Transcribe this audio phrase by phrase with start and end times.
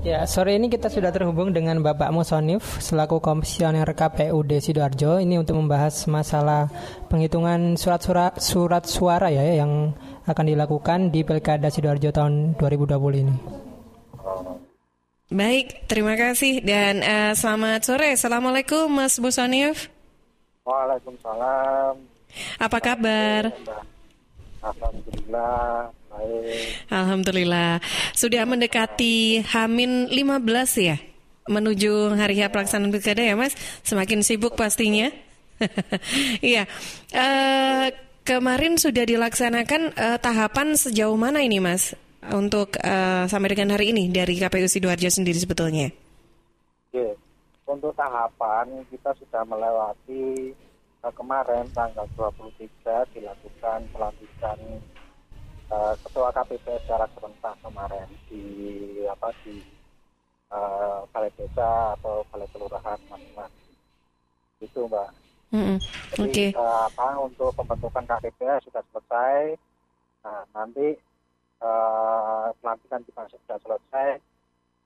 [0.00, 5.60] Ya, sore ini kita sudah terhubung dengan Bapak Musonif selaku komisioner KPUD Sidoarjo ini untuk
[5.60, 6.72] membahas masalah
[7.12, 9.92] penghitungan surat-surat surat suara ya yang
[10.24, 12.96] akan dilakukan di Pilkada Sidoarjo tahun 2020
[13.28, 13.36] ini.
[15.28, 18.16] Baik, terima kasih dan uh, selamat sore.
[18.16, 19.92] Assalamualaikum Mas Musonif.
[20.64, 22.00] Waalaikumsalam.
[22.56, 23.52] Apa kabar?
[24.64, 25.92] Alhamdulillah.
[26.20, 26.92] Baik.
[26.92, 27.80] Alhamdulillah.
[28.12, 30.96] Sudah mendekati Hamin 15 ya?
[31.48, 33.56] Menuju hari H pelaksanaan pilkada ya Mas?
[33.82, 35.08] Semakin sibuk pastinya.
[36.40, 36.64] Iya.
[37.12, 37.92] uh,
[38.24, 41.92] kemarin sudah dilaksanakan uh, tahapan sejauh mana ini Mas?
[42.32, 45.92] Untuk uh, sampai dengan hari ini dari KPU Sidoarjo sendiri sebetulnya?
[46.88, 47.12] Oke.
[47.68, 50.56] Untuk tahapan kita sudah melewati
[51.08, 54.58] kemarin tanggal 23 dilakukan pelantikan
[55.70, 58.42] uh, ketua KPP secara serentak kemarin di
[59.06, 59.62] apa di
[60.50, 63.72] uh, balai desa atau balai kelurahan masing-masing.
[64.60, 65.10] Itu mbak.
[65.50, 65.78] Mm -hmm.
[66.20, 66.30] Oke.
[66.30, 66.48] Okay.
[66.54, 69.58] Uh, apa untuk pembentukan KPP sudah selesai.
[70.26, 70.94] Nah nanti
[71.62, 74.10] uh, pelantikan juga sudah selesai.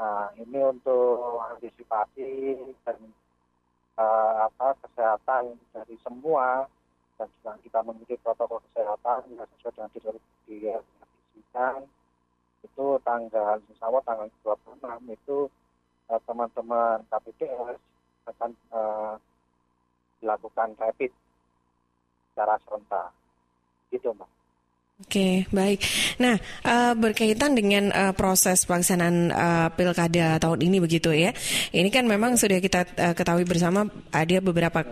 [0.00, 2.98] Nah ini untuk antisipasi dan
[4.00, 6.68] uh, apa kesehatan dari semua
[7.44, 9.90] dan kita mengikuti protokol kesehatan yang sesuai dengan
[10.46, 11.76] didiagnosisikan
[12.60, 15.38] itu tanggal insya Allah tanggal 26 itu
[16.08, 17.80] uh, teman-teman KPPS
[18.28, 19.14] akan uh,
[20.20, 21.12] dilakukan rapid
[22.32, 23.12] secara serentak.
[23.90, 24.39] Gitu mbak
[25.00, 25.80] Oke, baik.
[26.20, 31.32] Nah, uh, berkaitan dengan uh, proses pelaksanaan uh, pilkada tahun ini begitu ya.
[31.72, 32.84] Ini kan memang sudah kita
[33.16, 34.84] ketahui bersama ada beberapa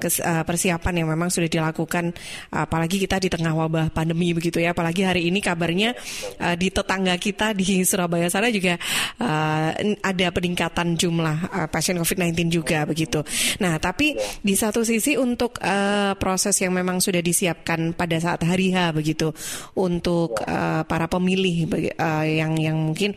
[0.48, 2.17] persiapan yang memang sudah dilakukan,
[2.48, 4.73] apalagi kita di tengah wabah pandemi begitu ya.
[4.73, 5.92] Apalagi hari ini kabarnya
[6.56, 8.81] di tetangga kita di Surabaya sana juga
[10.00, 13.20] ada peningkatan jumlah pasien COVID-19 juga begitu.
[13.61, 15.60] Nah, tapi di satu sisi untuk
[16.16, 19.34] proses yang memang sudah disiapkan pada saat hari H begitu
[19.77, 23.16] untuk uh, para pemilih uh, yang yang mungkin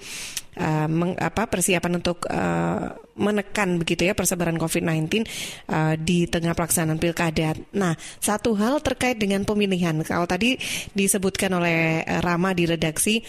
[0.57, 5.23] uh, meng, apa persiapan untuk uh, menekan begitu ya persebaran COVID-19
[5.69, 7.53] uh, di tengah pelaksanaan pilkada.
[7.75, 9.95] Nah, satu hal terkait dengan pemilihan.
[10.01, 10.57] Kalau tadi
[10.95, 13.21] disebutkan oleh Rama di redaksi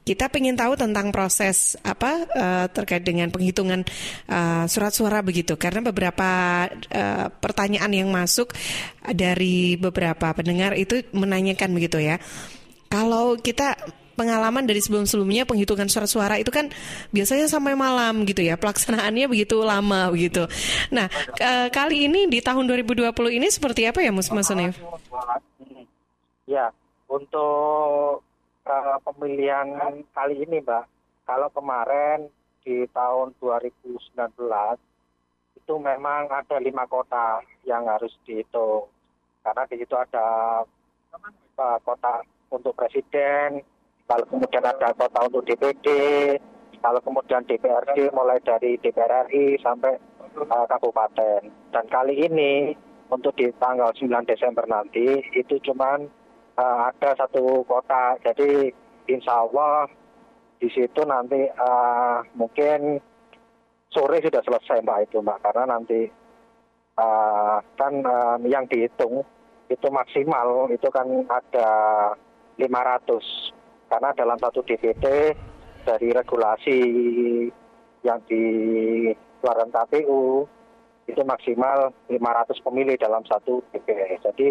[0.00, 3.84] kita ingin tahu tentang proses apa uh, terkait dengan penghitungan
[4.26, 8.50] uh, surat suara begitu karena beberapa uh, pertanyaan yang masuk
[9.06, 12.16] dari beberapa pendengar itu menanyakan begitu ya
[12.90, 13.78] kalau kita
[14.18, 16.68] pengalaman dari sebelum-sebelumnya penghitungan surat suara itu kan
[17.14, 18.58] biasanya sampai malam gitu ya.
[18.58, 20.44] Pelaksanaannya begitu lama begitu.
[20.92, 24.50] Nah ke kali ini di tahun 2020 ini seperti apa ya Mas Mas
[26.50, 26.74] Ya
[27.06, 28.26] untuk
[28.66, 30.84] uh, pemilihan kali ini Mbak,
[31.24, 32.26] kalau kemarin
[32.66, 34.18] di tahun 2019
[35.62, 38.90] itu memang ada lima kota yang harus dihitung.
[39.46, 40.26] Karena di situ ada
[41.14, 43.62] uh, kota untuk presiden,
[44.10, 45.86] kalau kemudian ada kota untuk DPD,
[46.82, 49.94] kalau kemudian DPRD mulai dari DPR RI sampai
[50.34, 51.46] uh, kabupaten.
[51.70, 52.74] Dan kali ini
[53.10, 55.98] untuk di tanggal 9 Desember nanti itu cuma
[56.58, 58.18] uh, ada satu kota.
[58.26, 58.72] Jadi
[59.06, 59.86] insya Allah
[60.58, 63.00] di situ nanti uh, mungkin
[63.90, 66.06] sore sudah selesai mbak itu mbak karena nanti
[67.00, 69.24] uh, kan uh, yang dihitung
[69.70, 71.70] itu maksimal itu kan ada
[72.60, 75.04] 500 karena dalam satu DPT
[75.82, 76.78] dari regulasi
[78.04, 80.44] yang dikeluarkan KPU
[81.08, 84.20] itu maksimal 500 pemilih dalam satu DPT.
[84.22, 84.48] Jadi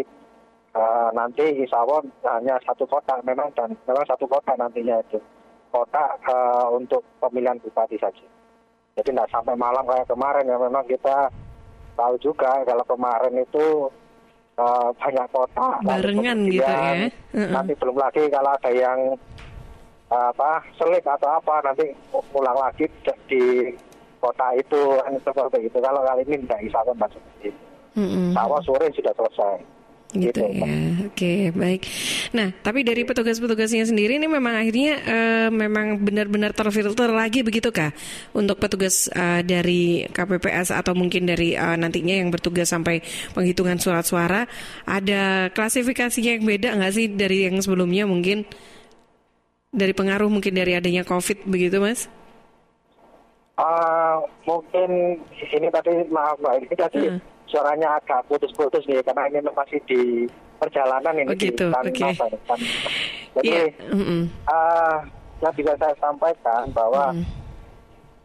[0.76, 2.04] uh, nanti Allah
[2.36, 5.22] hanya satu kota memang dan memang satu kota nantinya itu
[5.70, 8.26] kota uh, untuk pemilihan bupati saja.
[8.98, 11.32] Jadi tidak sampai malam kayak kemarin ya memang kita
[11.96, 13.88] tahu juga kalau kemarin itu
[14.60, 15.68] uh, banyak kota.
[15.88, 17.08] Barengan gitu ya.
[17.32, 19.00] Nanti belum lagi kalau ada yang
[20.12, 22.86] uh, apa selip atau apa nanti pulang lagi
[23.32, 23.72] di
[24.20, 25.78] kota itu seperti itu.
[25.80, 27.64] Kalau kali ini tidak bisa kan seperti itu.
[27.98, 28.62] Mm -hmm.
[28.64, 29.79] sore sudah selesai
[30.18, 30.66] gitu, gitu ya.
[30.66, 31.82] Oke, okay, baik.
[32.34, 37.94] Nah, tapi dari petugas-petugasnya sendiri ini memang akhirnya uh, memang benar-benar terfilter lagi begitu kah
[38.34, 43.06] untuk petugas uh, dari KPPS atau mungkin dari uh, nantinya yang bertugas sampai
[43.38, 44.50] penghitungan surat suara
[44.90, 48.50] ada klasifikasinya yang beda nggak sih dari yang sebelumnya mungkin
[49.70, 52.10] dari pengaruh mungkin dari adanya COVID begitu, Mas?
[53.60, 53.99] Uh,
[54.48, 57.20] mungkin ini tadi maaf mbak ini tadi uh
[57.50, 60.30] suaranya agak putus-putus nih karena ini masih di
[60.62, 61.66] perjalanan ini oh, gitu.
[61.66, 62.14] di okay.
[63.30, 63.94] Jadi yeah.
[63.94, 64.22] mm -hmm.
[64.50, 64.98] uh,
[65.42, 67.26] yang bisa saya sampaikan bahwa mm.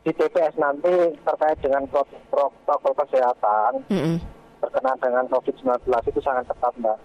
[0.05, 0.93] di TPS nanti
[1.25, 4.17] terkait dengan protokol kesehatan mm -hmm.
[4.61, 6.99] berkenaan dengan COVID-19 itu sangat ketat mbak.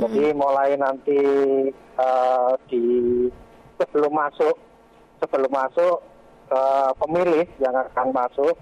[0.00, 0.40] Jadi mm -hmm.
[0.40, 1.20] mulai nanti
[2.00, 2.84] uh, di
[3.80, 4.56] sebelum masuk
[5.22, 6.02] sebelum masuk
[6.52, 8.54] uh, pemilih yang akan masuk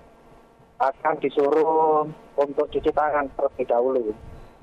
[0.80, 2.08] akan disuruh
[2.38, 4.06] untuk cuci tangan terlebih dahulu.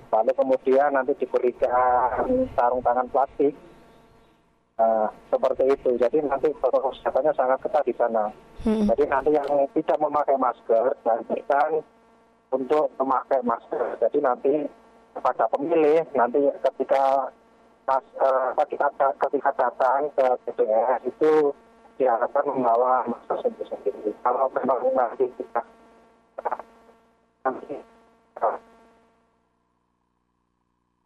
[0.08, 3.54] Lalu kemudian nanti diberikan sarung tangan plastik
[4.78, 5.98] Nah, seperti itu.
[5.98, 8.30] Jadi nanti protokol kesehatannya sangat ketat di sana.
[8.62, 8.86] Hmm.
[8.86, 11.26] Jadi nanti yang tidak memakai masker dan
[12.54, 13.98] untuk memakai masker.
[13.98, 14.54] Jadi nanti
[15.18, 17.34] kepada pemilih nanti ketika
[17.90, 21.50] mas, uh, ketika, ketika datang ke TPS itu
[21.98, 24.14] diharapkan membawa masker sendiri.
[24.22, 25.66] Kalau memang nanti tidak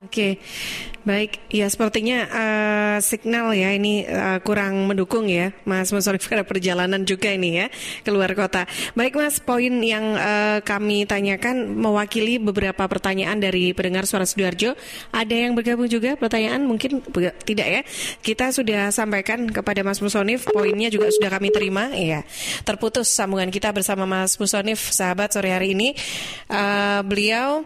[0.01, 0.41] Oke,
[1.05, 1.45] baik.
[1.53, 7.29] Ya sepertinya uh, signal ya ini uh, kurang mendukung ya, Mas Musarif pada perjalanan juga
[7.29, 7.69] ini ya
[8.01, 8.65] keluar kota.
[8.97, 14.73] Baik Mas, poin yang uh, kami tanyakan mewakili beberapa pertanyaan dari pendengar suara sidoarjo.
[15.13, 17.05] Ada yang bergabung juga pertanyaan mungkin
[17.45, 17.81] tidak ya?
[18.25, 21.93] Kita sudah sampaikan kepada Mas Musonif, poinnya juga sudah kami terima.
[21.93, 22.25] Ya,
[22.65, 25.93] terputus sambungan kita bersama Mas Musonif, sahabat sore hari ini.
[26.49, 27.61] Uh, beliau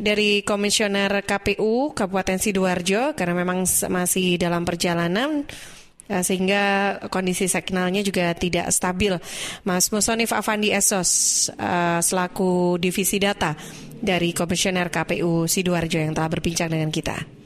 [0.00, 5.44] dari Komisioner KPU Kabupaten Sidoarjo karena memang masih dalam perjalanan
[6.08, 9.12] ya, sehingga kondisi signalnya juga tidak stabil.
[9.68, 13.52] Mas Musonif Afandi Esos uh, selaku divisi data
[14.00, 17.39] dari Komisioner KPU Sidoarjo yang telah berbincang dengan kita.